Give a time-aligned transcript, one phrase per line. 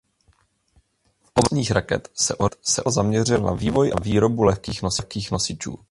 [1.13, 4.81] V oblasti nosných raket se Orbital zaměřil na vývoj a výrobu lehkých
[5.31, 5.77] nosičů.